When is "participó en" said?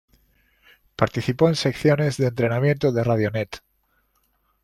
0.95-1.53